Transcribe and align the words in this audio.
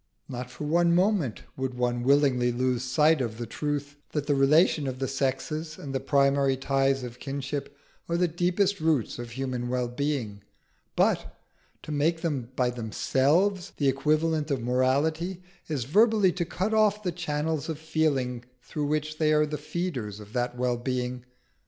Not 0.27 0.49
for 0.49 0.63
one 0.63 0.95
moment 0.95 1.43
would 1.55 1.75
one 1.75 2.01
willingly 2.01 2.51
lose 2.51 2.81
sight 2.81 3.21
of 3.21 3.37
the 3.37 3.45
truth 3.45 3.97
that 4.13 4.25
the 4.25 4.33
relation 4.33 4.87
of 4.87 4.97
the 4.97 5.07
sexes 5.07 5.77
and 5.77 5.93
the 5.93 5.99
primary 5.99 6.57
ties 6.57 7.03
of 7.03 7.19
kinship 7.19 7.77
are 8.09 8.17
the 8.17 8.27
deepest 8.27 8.79
roots 8.79 9.19
of 9.19 9.29
human 9.29 9.69
wellbeing, 9.69 10.41
but 10.95 11.37
to 11.83 11.91
make 11.91 12.21
them 12.21 12.49
by 12.55 12.71
themselves 12.71 13.73
the 13.77 13.89
equivalent 13.89 14.49
of 14.49 14.63
morality 14.63 15.43
is 15.67 15.83
verbally 15.83 16.31
to 16.31 16.45
cut 16.45 16.73
off 16.73 17.03
the 17.03 17.11
channels 17.11 17.69
of 17.69 17.77
feeling 17.77 18.43
through 18.63 18.87
which 18.87 19.19
they 19.19 19.31
are 19.31 19.45
the 19.45 19.55
feeders 19.59 20.19
of 20.19 20.33
that 20.33 20.57
wellbeing. 20.57 21.25